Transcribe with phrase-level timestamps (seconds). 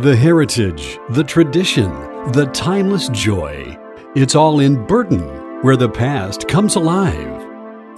[0.00, 1.90] The heritage, the tradition,
[2.32, 3.78] the timeless joy.
[4.14, 5.22] It's all in Burton,
[5.62, 7.42] where the past comes alive.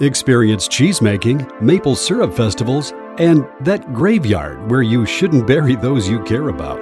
[0.01, 6.47] Experience cheesemaking, maple syrup festivals, and that graveyard where you shouldn't bury those you care
[6.47, 6.79] about.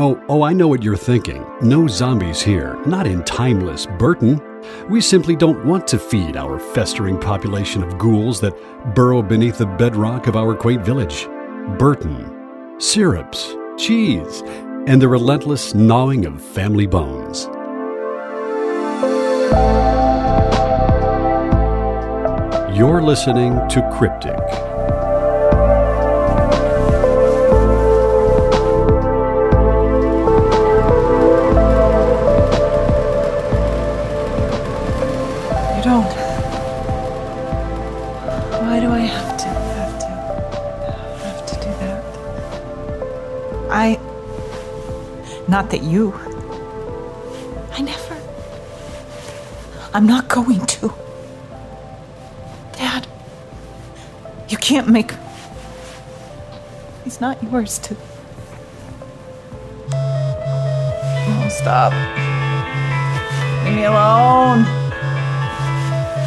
[0.00, 1.46] Oh, oh, I know what you're thinking.
[1.62, 4.42] No zombies here, not in timeless Burton.
[4.88, 9.66] We simply don't want to feed our festering population of ghouls that burrow beneath the
[9.66, 11.28] bedrock of our quaint village.
[11.78, 12.36] Burton.
[12.78, 14.42] Syrups, cheese,
[14.86, 17.48] and the relentless gnawing of family bones.
[22.76, 24.69] You're listening to Cryptic.
[45.60, 46.14] Not that you.
[47.72, 48.16] I never.
[49.92, 50.90] I'm not going to.
[52.72, 53.06] Dad,
[54.48, 55.12] you can't make.
[57.04, 57.94] He's not yours to.
[59.92, 61.92] Oh, stop.
[63.66, 64.64] Leave me alone.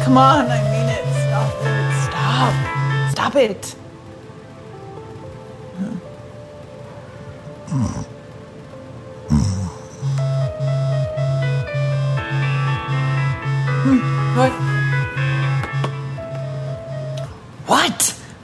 [0.04, 1.04] Come on, I mean it.
[1.26, 1.92] Stop it.
[2.04, 3.10] Stop.
[3.10, 3.83] Stop it.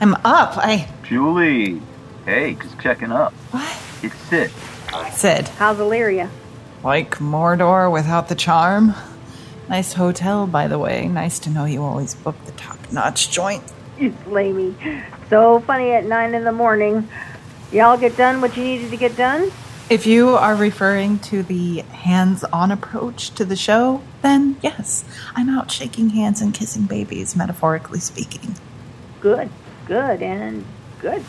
[0.01, 0.57] I'm up.
[0.57, 0.89] I.
[1.03, 1.79] Julie,
[2.25, 3.33] hey, just checking up.
[3.51, 3.79] What?
[4.01, 4.51] It's Sid.
[5.11, 5.47] Sid.
[5.49, 6.27] How's Elyria?
[6.83, 8.95] Like Mordor without the charm?
[9.69, 11.07] Nice hotel, by the way.
[11.07, 13.61] Nice to know you always book the top notch joint.
[13.99, 14.75] You slay me.
[15.29, 17.07] So funny at nine in the morning.
[17.71, 19.51] Y'all get done what you needed to get done?
[19.87, 25.05] If you are referring to the hands on approach to the show, then yes,
[25.35, 28.55] I'm out shaking hands and kissing babies, metaphorically speaking.
[29.19, 29.51] Good,
[29.85, 30.65] good, and
[30.99, 31.23] good.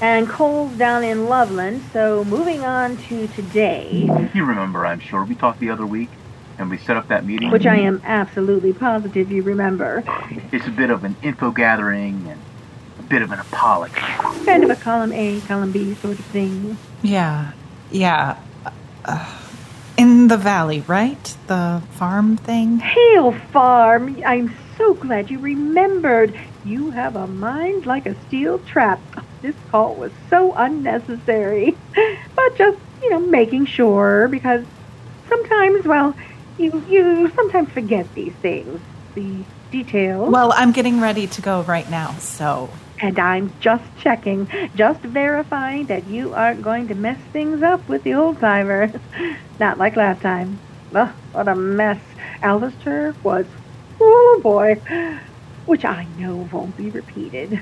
[0.00, 5.24] And Cole's down in Loveland, so moving on to today, You remember, I'm sure.
[5.24, 6.10] We talked the other week
[6.58, 7.50] and we set up that meeting.
[7.50, 10.04] which I am absolutely positive you remember.
[10.52, 12.40] It's a bit of an info gathering and
[12.98, 13.94] a bit of an apology.
[14.44, 16.76] Kind of a column A, column B sort of thing.
[17.02, 17.52] Yeah,
[17.90, 18.36] yeah.
[19.04, 19.38] Uh,
[19.96, 21.36] in the valley, right?
[21.46, 22.80] The farm thing?
[22.80, 26.38] Hale Farm, I'm so glad you remembered.
[26.66, 29.00] You have a mind like a steel trap.
[29.40, 31.76] This call was so unnecessary.
[31.94, 34.62] But just, you know, making sure because
[35.28, 36.12] sometimes, well,
[36.58, 38.80] you, you sometimes forget these things,
[39.14, 40.28] the details.
[40.28, 42.68] Well, I'm getting ready to go right now, so.
[43.00, 48.02] And I'm just checking, just verifying that you aren't going to mess things up with
[48.02, 48.92] the old timer.
[49.60, 50.60] Not like last time.
[50.94, 52.00] Ugh, what a mess.
[52.42, 53.46] Alistair was,
[54.00, 54.74] oh boy,
[55.66, 57.60] which I know won't be repeated.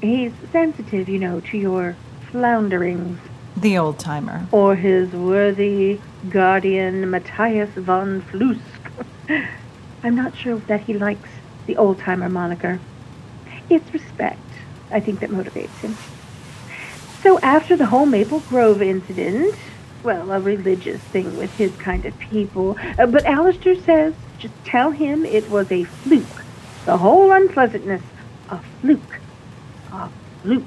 [0.00, 1.96] He's sensitive, you know, to your
[2.30, 3.18] flounderings.
[3.56, 4.46] The old timer.
[4.52, 6.00] Or his worthy
[6.30, 8.92] guardian, Matthias von Flusk.
[10.02, 11.28] I'm not sure that he likes
[11.66, 12.78] the old timer moniker.
[13.68, 14.38] It's respect,
[14.90, 15.96] I think, that motivates him.
[17.22, 19.54] So after the whole Maple Grove incident,
[20.04, 24.92] well, a religious thing with his kind of people, uh, but Alistair says just tell
[24.92, 26.37] him it was a fluke.
[26.88, 28.00] The whole unpleasantness,
[28.48, 29.20] a fluke.
[29.92, 30.08] A
[30.40, 30.64] fluke.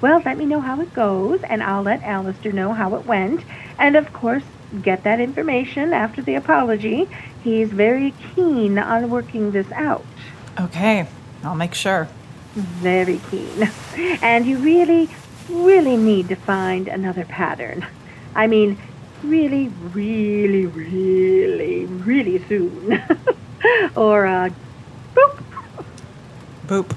[0.00, 3.42] Well, let me know how it goes, and I'll let Alistair know how it went.
[3.80, 4.44] And of course,
[4.80, 7.08] get that information after the apology.
[7.42, 10.06] He's very keen on working this out.
[10.60, 11.08] Okay,
[11.42, 12.06] I'll make sure.
[12.54, 13.68] Very keen.
[14.22, 15.08] And you really,
[15.48, 17.84] really need to find another pattern.
[18.36, 18.78] I mean,
[19.24, 23.02] really, really, really, really soon.
[23.96, 24.50] or, uh,
[25.14, 25.42] boop,
[26.66, 26.96] Boop.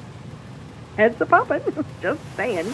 [0.98, 1.62] heads a poppin'.
[2.02, 2.74] Just saying.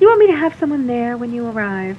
[0.00, 1.98] You want me to have someone there when you arrive?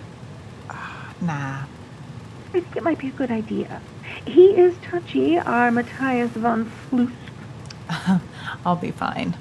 [1.21, 1.63] Nah.
[1.63, 3.81] I think it might be a good idea.
[4.25, 7.11] He is touchy, our Matthias von Flusk.
[8.65, 9.35] I'll be fine.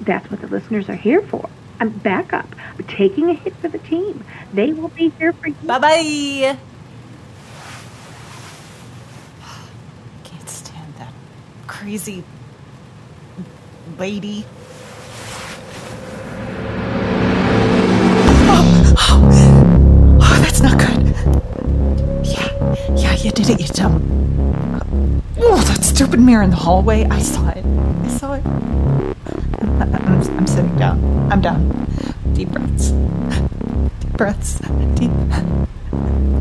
[0.00, 1.48] That's what the listeners are here for.
[1.80, 2.46] I'm back up.
[2.86, 4.24] Taking a hit for the team.
[4.52, 5.54] They will be here for you.
[5.64, 6.58] Bye bye.
[10.24, 11.12] Can't stand that
[11.86, 12.24] crazy
[13.96, 14.44] lady.
[18.48, 21.14] Oh, oh, oh, that's not good.
[22.26, 22.50] Yeah,
[22.96, 25.22] yeah, you did it, you dumb.
[25.38, 27.04] Oh, that stupid mirror in the hallway.
[27.04, 27.64] I saw it.
[27.64, 28.44] I saw it.
[28.44, 30.98] I'm, I'm, I'm sitting down.
[31.30, 31.86] I'm down.
[32.32, 32.90] Deep breaths.
[34.00, 34.58] Deep breaths.
[34.96, 35.12] Deep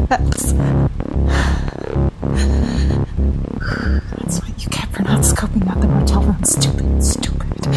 [0.08, 0.56] breaths.
[4.66, 6.44] You get for scoping out the motel room.
[6.44, 7.68] Stupid, stupid.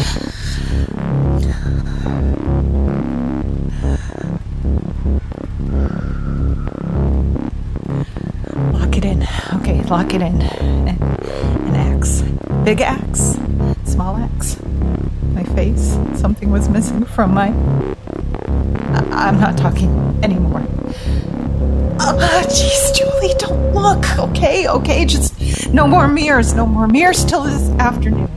[8.73, 9.21] Lock it in.
[9.55, 10.41] Okay, lock it in.
[10.41, 12.21] An, axe.
[12.63, 13.37] Big axe.
[13.85, 14.57] Small axe.
[15.33, 15.93] My face.
[16.15, 17.49] Something was missing from my.
[17.49, 19.91] I- I'm not talking
[20.23, 20.65] anymore.
[22.01, 24.17] Oh, jeez, Julie, don't look.
[24.17, 26.53] Okay, okay, just no more mirrors.
[26.53, 28.27] No more mirrors till this afternoon.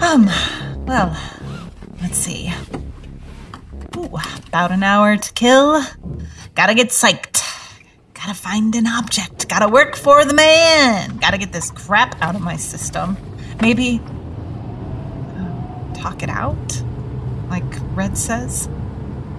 [0.00, 0.26] Um,
[0.86, 1.16] well,
[2.02, 2.52] let's see.
[3.96, 4.10] Ooh,
[4.48, 5.82] about an hour to kill.
[6.54, 7.51] Gotta get psyched.
[8.24, 9.48] Gotta find an object.
[9.48, 11.16] Gotta work for the man.
[11.16, 13.16] Gotta get this crap out of my system.
[13.60, 14.00] Maybe
[15.36, 16.84] uh, talk it out,
[17.50, 17.64] like
[17.96, 18.68] Red says.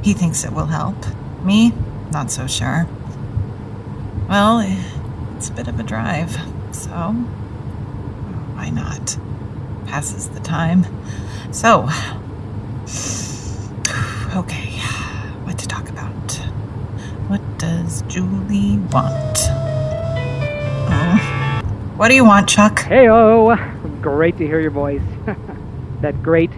[0.01, 0.97] He thinks it will help.
[1.45, 1.71] Me,
[2.12, 2.85] not so sure.
[4.27, 4.59] Well,
[5.38, 6.33] it's a bit of a drive,
[6.74, 7.13] so
[8.51, 9.18] why not?
[9.88, 10.85] Passes the time.
[11.53, 11.83] So,
[14.35, 14.71] okay,
[15.45, 15.93] what to talk about?
[17.63, 19.38] Does Julie want?
[20.92, 21.94] Oh.
[21.95, 22.75] What do you want, Chuck?
[22.80, 24.01] Heyo!
[24.01, 25.01] Great to hear your voice.
[26.01, 26.51] that great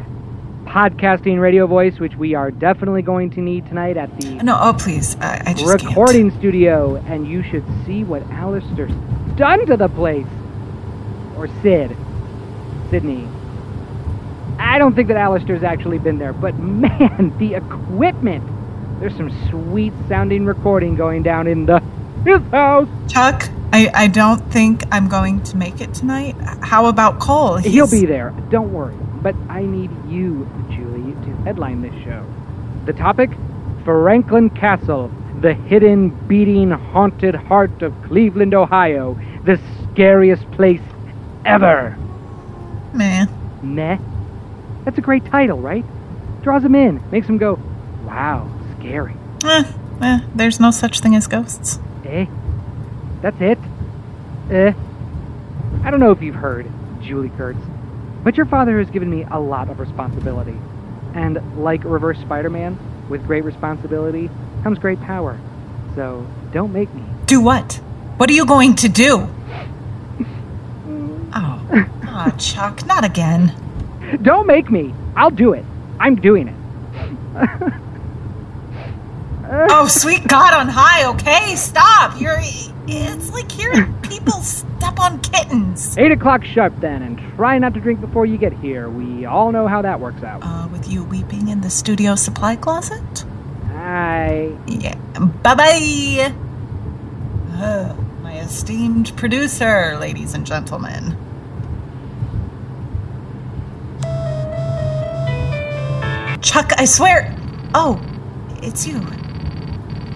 [0.63, 4.73] podcasting radio voice, which we are definitely going to need tonight at the No, oh
[4.73, 6.95] please, I, I just recording studio.
[6.95, 8.91] And you should see what Alistair's
[9.35, 10.25] done to the place.
[11.37, 11.95] Or Sid.
[12.89, 13.27] Sydney.
[14.57, 18.54] I don't think that Alistair's actually been there, but man, the equipment!
[18.99, 21.81] There's some sweet sounding recording going down in the
[22.25, 22.87] his house.
[23.07, 26.35] Chuck, I, I don't think I'm going to make it tonight.
[26.61, 27.57] How about Cole?
[27.57, 28.33] He'll be there.
[28.49, 28.95] Don't worry.
[29.21, 32.25] But I need you, Julie, to headline this show.
[32.85, 33.31] The topic?
[33.83, 39.59] Franklin Castle, the hidden, beating, haunted heart of Cleveland, Ohio, the
[39.91, 40.81] scariest place
[41.45, 41.95] ever.
[42.93, 43.29] Man.
[43.61, 43.97] Meh.
[44.85, 45.85] That's a great title, right?
[46.41, 47.59] Draws them in, makes them go,
[48.05, 48.49] wow,
[48.85, 49.15] scary.
[49.43, 49.63] Eh,
[50.01, 51.79] eh, there's no such thing as ghosts.
[52.05, 52.25] Eh?
[53.21, 53.57] That's it?
[54.51, 54.73] Eh?
[55.83, 56.67] I don't know if you've heard,
[57.01, 57.59] Julie Kurtz,
[58.23, 60.55] but your father has given me a lot of responsibility.
[61.13, 62.77] And like Reverse Spider Man,
[63.09, 64.29] with great responsibility
[64.63, 65.39] comes great power.
[65.95, 67.03] So don't make me.
[67.25, 67.73] Do what?
[68.17, 69.27] What are you going to do?
[71.37, 73.53] Oh, oh, Chuck, not again.
[74.21, 74.93] Don't make me!
[75.17, 75.65] I'll do it.
[75.99, 77.73] I'm doing it.
[79.47, 81.55] Oh, sweet God on high, okay?
[81.55, 82.19] Stop.
[82.19, 82.39] You're.
[82.87, 85.97] It's like hearing people step on kittens.
[85.97, 88.89] Eight o'clock sharp then, and try not to drink before you get here.
[88.89, 90.41] We all know how that works out.
[90.43, 93.25] Uh, with you weeping in the studio supply closet?
[93.73, 94.55] I.
[94.67, 94.95] Yeah.
[95.43, 96.33] Bye bye.
[97.53, 101.17] Uh, my esteemed producer, ladies and gentlemen.
[106.41, 107.35] Chuck, I swear.
[107.73, 107.99] Oh,
[108.61, 109.01] it's you.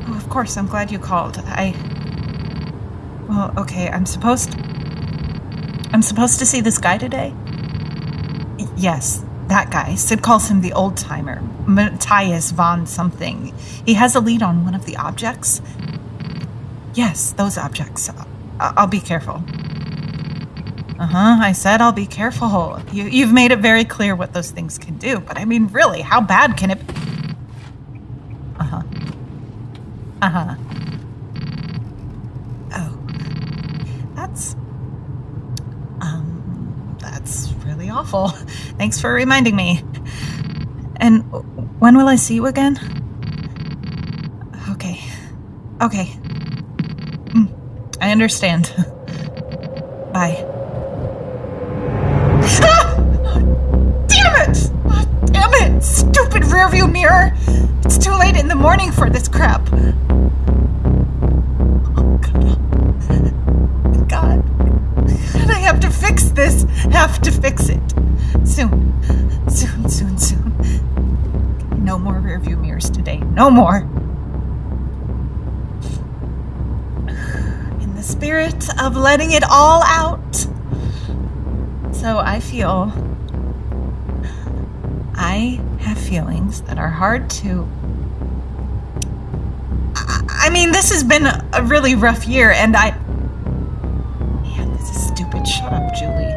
[0.09, 1.37] Oh, of course, I'm glad you called.
[1.45, 1.75] I.
[3.27, 4.55] Well, okay, I'm supposed.
[5.93, 7.33] I'm supposed to see this guy today?
[8.75, 9.95] Yes, that guy.
[9.95, 11.41] Sid calls him the old timer.
[11.67, 13.53] Matthias von something.
[13.85, 15.61] He has a lead on one of the objects.
[16.93, 18.09] Yes, those objects.
[18.59, 19.43] I'll be careful.
[20.99, 21.37] Uh huh.
[21.39, 22.81] I said I'll be careful.
[22.91, 26.01] You, you've made it very clear what those things can do, but I mean, really,
[26.01, 26.79] how bad can it?
[28.59, 28.81] Uh huh.
[30.21, 30.55] Uh huh.
[32.75, 32.99] Oh,
[34.15, 34.55] that's
[36.01, 38.29] um, that's really awful.
[38.77, 39.83] Thanks for reminding me.
[40.97, 41.23] And
[41.79, 42.77] when will I see you again?
[44.71, 44.99] Okay.
[45.81, 46.05] Okay.
[47.27, 48.73] Mm, I understand.
[50.13, 50.45] Bye.
[52.61, 52.95] Ah!
[54.07, 54.71] Damn it!
[54.89, 55.81] Ah, damn it!
[55.83, 57.33] Stupid rearview mirror!
[57.89, 59.67] It's too late in the morning for this crap.
[61.97, 64.07] Oh, God.
[64.07, 64.43] God.
[65.49, 66.65] I have to fix this.
[66.91, 67.81] Have to fix it.
[68.45, 68.93] Soon.
[69.49, 71.83] Soon, soon, soon.
[71.83, 73.17] No more rearview mirrors today.
[73.17, 73.77] No more.
[77.81, 80.35] In the spirit of letting it all out.
[81.91, 82.93] So I feel.
[85.15, 87.67] I have feelings that are hard to
[90.41, 92.91] I mean, this has been a, really rough year, and I.
[94.41, 95.45] Man, this is stupid.
[95.45, 96.33] Shut up, Julie.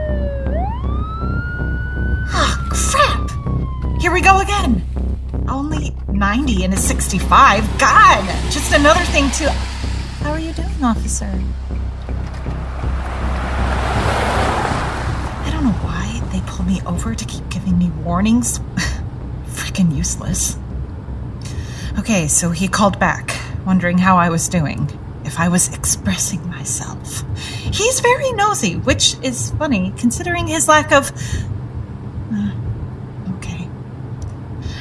[2.34, 3.30] Ah, crap!
[4.00, 4.84] Here we go again.
[5.48, 7.78] Only 90 and a 65.
[7.78, 8.24] God!
[8.50, 9.50] Just another thing to.
[9.50, 11.30] How are you doing, officer?
[15.44, 18.58] I don't know why they pull me over to keep giving me warnings.
[19.46, 20.58] Freaking useless.
[21.98, 23.31] Okay, so he called back,
[23.64, 24.88] wondering how I was doing,
[25.24, 27.22] if I was expressing myself.
[27.36, 31.10] He's very nosy, which is funny considering his lack of.
[32.32, 32.52] Uh,
[33.36, 33.68] okay.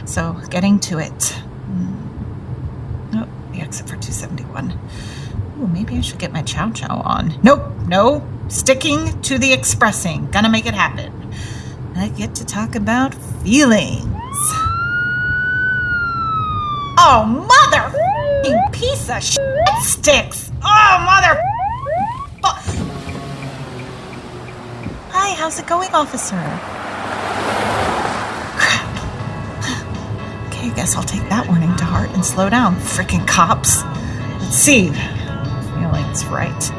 [0.06, 1.42] So, getting to it.
[1.70, 3.16] Mm.
[3.16, 4.78] Oh, the exit for 271.
[5.60, 7.40] Ooh, maybe I should get my chow chow on.
[7.44, 8.28] Nope, no.
[8.48, 10.30] Sticking to the expressing.
[10.32, 11.14] Gonna make it happen.
[11.96, 14.08] I get to talk about feelings.
[17.04, 17.91] Oh, mother
[18.72, 20.52] piece of shit sticks.
[20.64, 21.42] Oh, mother.
[25.14, 26.36] Hi, how's it going, officer?
[28.58, 28.98] Crap.
[30.48, 33.84] Okay, I guess I'll take that warning to heart and slow down, freaking cops.
[34.42, 34.90] Let's see.
[34.90, 36.72] Feelings right.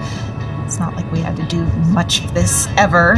[0.64, 3.16] It's not like we had to do much of this ever.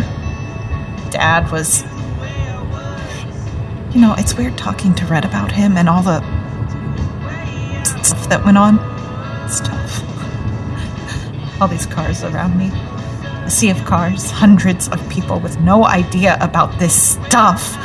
[1.10, 1.84] Dad was.
[3.94, 6.20] You know, it's weird talking to Red about him and all the
[7.86, 8.78] stuff that went on.
[9.48, 10.02] Tough.
[11.60, 12.70] All these cars around me.
[13.44, 17.76] A sea of cars, hundreds of people with no idea about this stuff.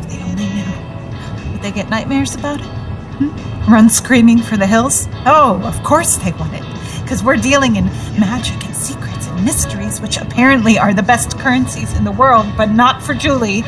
[0.00, 1.52] If they only knew.
[1.52, 2.66] Would they get nightmares about it?
[2.66, 3.72] Hmm?
[3.72, 5.06] Run screaming for the hills?
[5.26, 6.64] Oh, of course they would it.
[7.02, 7.84] Because we're dealing in
[8.18, 12.70] magic and secrets and mysteries, which apparently are the best currencies in the world, but
[12.70, 13.60] not for Julie.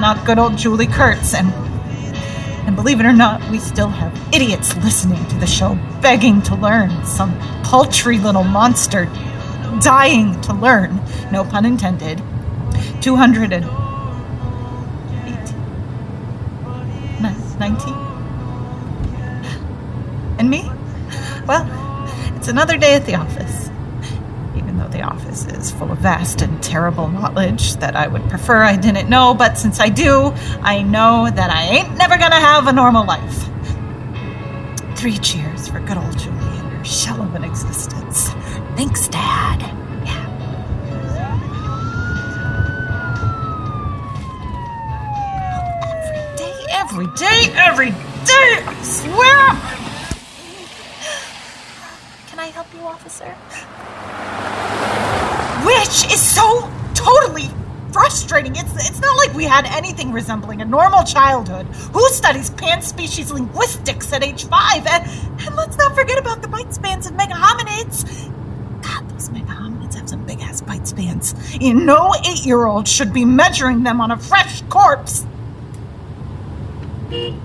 [0.00, 1.34] Not good old Julie Kurtz.
[1.34, 1.52] And
[2.66, 6.54] and believe it or not, we still have idiots listening to the show, begging to
[6.54, 7.04] learn.
[7.04, 9.06] Some paltry little monster
[9.80, 11.00] dying to learn.
[11.30, 12.22] No pun intended.
[13.00, 13.64] 200 and
[17.62, 17.94] 19?
[20.40, 20.68] And me?
[21.46, 21.64] Well,
[22.36, 23.61] it's another day at the office.
[25.02, 29.34] Office is full of vast and terrible knowledge that I would prefer I didn't know,
[29.34, 30.32] but since I do,
[30.62, 33.48] I know that I ain't never gonna have a normal life.
[34.96, 38.28] Three cheers for good old Julie and her shell of an existence.
[38.76, 39.60] Thanks, Dad.
[40.04, 40.48] Yeah.
[45.42, 49.48] Oh, every day, every day, every day, I swear!
[52.28, 53.36] Can I help you, officer?
[55.64, 57.48] Which is so totally
[57.92, 58.56] frustrating.
[58.56, 61.66] It's it's not like we had anything resembling a normal childhood.
[61.92, 64.86] Who studies pan-species linguistics at age five?
[64.86, 65.04] And,
[65.40, 68.04] and let's not forget about the bite spans of mega hominids.
[68.82, 71.34] God, those mega hominids have some big ass bite spans.
[71.60, 75.26] And no eight-year-old should be measuring them on a fresh corpse.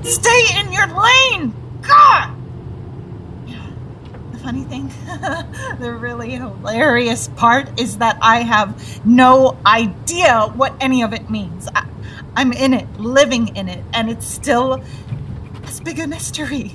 [0.04, 1.52] Stay in your lane!
[1.82, 2.37] God!
[4.48, 4.88] Funny thing,
[5.82, 11.68] the really hilarious part is that I have no idea what any of it means.
[11.76, 11.86] I,
[12.34, 14.82] I'm in it, living in it, and it's still
[15.64, 16.70] as big a mystery.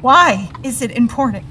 [0.00, 1.46] Why is it important?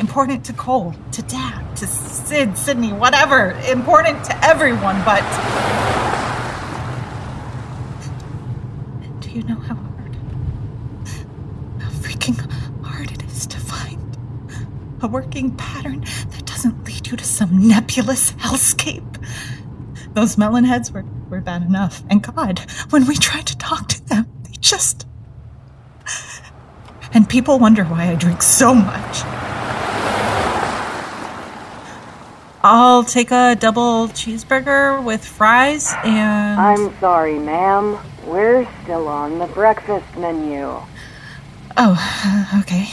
[0.00, 3.52] Important to Cole, to Dad, to Sid, Sydney, whatever.
[3.70, 5.22] Important to everyone, but.
[9.20, 9.54] Do you know?
[9.54, 9.76] How
[12.02, 12.38] freaking
[12.82, 13.98] hard it is to find
[15.02, 19.22] a working pattern that doesn't lead you to some nebulous hellscape.
[20.14, 22.02] Those melon heads were, were bad enough.
[22.10, 25.06] And God, when we tried to talk to them, they just.
[27.14, 29.22] And people wonder why I drink so much.
[32.60, 36.60] I'll take a double cheeseburger with fries and.
[36.60, 37.98] I'm sorry, ma'am.
[38.26, 40.74] We're still on the breakfast menu.
[41.76, 42.88] Oh, okay.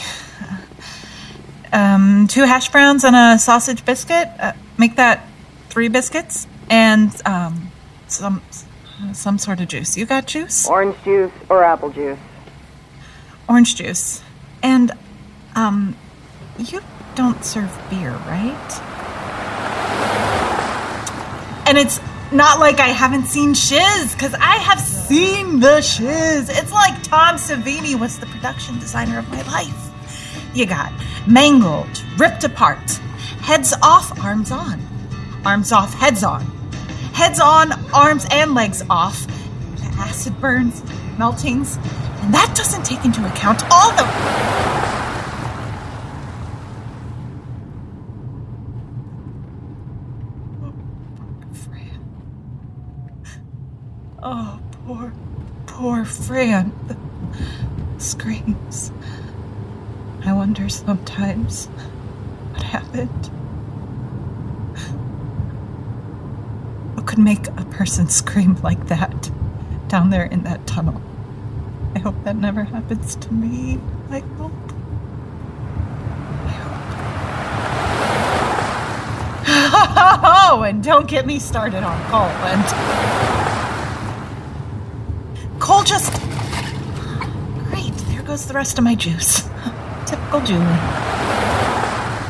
[1.76, 4.28] Um, two hash browns and a sausage biscuit.
[4.40, 5.26] Uh, make that
[5.68, 7.70] three biscuits and um,
[8.06, 8.40] some
[9.12, 9.94] some sort of juice.
[9.94, 10.66] You got juice?
[10.66, 12.18] Orange juice or apple juice?
[13.46, 14.22] Orange juice.
[14.62, 14.90] And
[15.54, 15.94] um,
[16.58, 16.80] you
[17.14, 18.82] don't serve beer, right?
[21.68, 22.00] And it's
[22.32, 26.48] not like I haven't seen Shiz, because I have seen the Shiz.
[26.48, 29.85] It's like Tom Savini was the production designer of my life
[30.56, 30.92] you got
[31.26, 32.90] mangled, ripped apart,
[33.40, 34.80] heads off, arms on,
[35.44, 36.42] arms off, heads on,
[37.12, 39.26] heads on, arms and legs off,
[39.98, 40.80] acid burns,
[41.18, 41.76] meltings,
[42.22, 44.06] and that doesn't take into account all the.
[54.28, 55.12] Oh, poor
[55.76, 56.72] poor, Fran.
[57.98, 58.56] Scream
[60.46, 61.66] wonder sometimes
[62.52, 63.26] what happened.
[66.94, 69.28] What could make a person scream like that
[69.88, 71.02] down there in that tunnel?
[71.96, 73.80] I hope that never happens to me.
[74.08, 74.52] I hope.
[79.48, 82.30] Oh, and don't get me started on Cole.
[82.46, 82.62] And
[85.60, 86.12] Cole just.
[87.68, 89.42] Great, there goes the rest of my juice.
[90.06, 90.60] Typical Julie.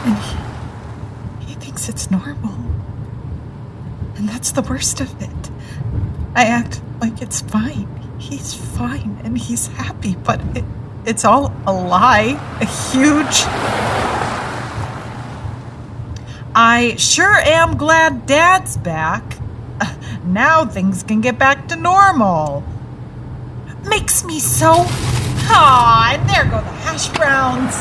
[0.06, 2.54] And he, he thinks it's normal.
[4.16, 5.50] And that's the worst of it.
[6.34, 7.88] I act like it's fine.
[8.18, 10.64] He's fine and he's happy, but it,
[11.04, 12.40] it's all a lie.
[12.60, 13.44] A huge.
[16.54, 19.38] I sure am glad Dad's back.
[20.24, 22.64] Now things can get back to normal.
[23.84, 24.84] Makes me so.
[25.48, 27.74] Ah, and there go the hash browns.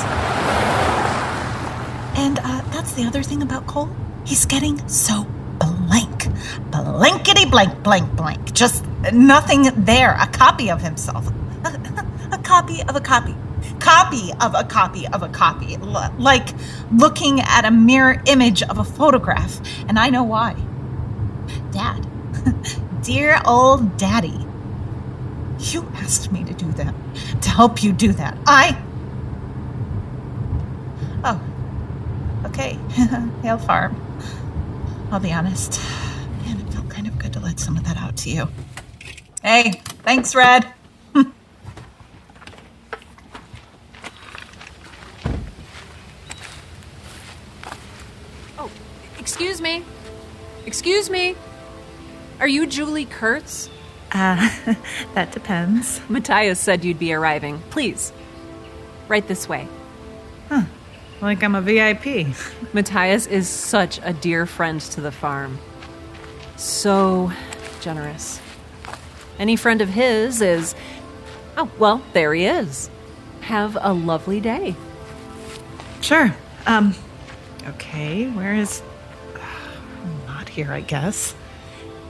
[2.17, 3.89] And uh, that's the other thing about Cole.
[4.25, 5.25] He's getting so
[5.59, 6.27] blank.
[6.71, 8.53] Blankety blank, blank, blank.
[8.53, 10.15] Just nothing there.
[10.19, 11.27] A copy of himself.
[12.31, 13.35] a copy of a copy.
[13.79, 15.75] Copy of a copy of a copy.
[15.75, 16.49] L- like
[16.91, 19.59] looking at a mirror image of a photograph.
[19.87, 20.55] And I know why.
[21.71, 22.07] Dad.
[23.03, 24.44] Dear old daddy.
[25.73, 26.93] You asked me to do that.
[27.41, 28.37] To help you do that.
[28.45, 28.79] I.
[31.23, 31.41] Oh.
[32.45, 32.73] Okay.
[33.41, 33.99] Hale Farm.
[35.11, 35.79] I'll be honest.
[36.43, 38.47] Man, it felt kind of good to let some of that out to you.
[39.41, 40.67] Hey, thanks, Red.
[48.57, 48.71] Oh,
[49.19, 49.83] excuse me.
[50.65, 51.35] Excuse me.
[52.39, 53.69] Are you Julie Kurtz?
[54.15, 54.49] Uh,
[55.13, 55.99] that depends.
[56.07, 57.61] Matthias said you'd be arriving.
[57.69, 58.13] Please.
[59.09, 59.67] Right this way.
[60.47, 60.63] Huh.
[61.19, 62.27] Like I'm a VIP.
[62.73, 65.59] Matthias is such a dear friend to the farm.
[66.55, 67.33] So
[67.81, 68.39] generous.
[69.37, 70.75] Any friend of his is.
[71.57, 72.89] Oh, well, there he is.
[73.41, 74.77] Have a lovely day.
[75.99, 76.33] Sure.
[76.65, 76.95] Um,
[77.67, 78.81] okay, where is.
[80.25, 81.35] Not here, I guess.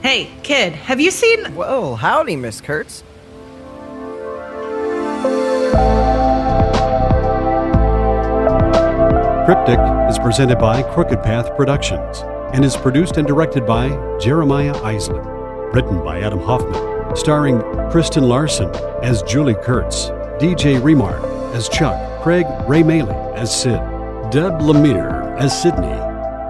[0.06, 1.46] Hey, kid, have you seen.
[1.46, 3.02] Whoa, howdy, Miss Kurtz.
[9.46, 12.18] Cryptic is presented by Crooked Path Productions
[12.54, 13.88] and is produced and directed by
[14.20, 15.18] Jeremiah Isley.
[15.72, 21.20] Written by Adam Hoffman, starring Kristen Larson as Julie Kurtz, DJ Remar
[21.52, 23.80] as Chuck, Craig Ray Maley as Sid,
[24.30, 25.98] Deb Lemire as Sydney,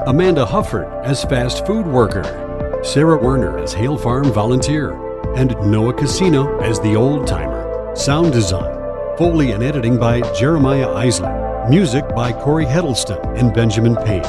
[0.06, 2.45] Amanda Hufford as fast food worker,
[2.86, 4.92] Sarah Werner as Hale Farm volunteer,
[5.34, 7.92] and Noah Casino as the old timer.
[7.96, 8.72] Sound design,
[9.18, 11.32] Foley and editing by Jeremiah Isley.
[11.68, 14.24] Music by Corey Heddleston and Benjamin Payne.